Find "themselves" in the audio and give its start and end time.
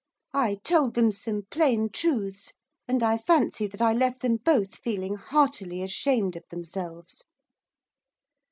6.49-7.23